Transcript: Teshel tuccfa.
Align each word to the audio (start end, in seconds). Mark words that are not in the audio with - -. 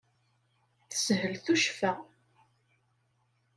Teshel 0.89 1.35
tuccfa. 1.45 1.91